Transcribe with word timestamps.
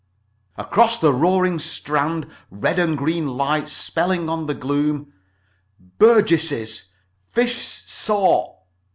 "Across 0.57 0.97
the 0.97 1.13
roaring 1.13 1.59
Strand 1.59 2.25
red 2.49 2.79
and 2.79 2.97
green 2.97 3.27
lights 3.27 3.73
spelling 3.73 4.29
on 4.29 4.47
the 4.47 4.55
gloom. 4.55 5.13
'BURGESS'S 5.99 6.85
FISH 7.21 7.83
SAU. 7.87 8.61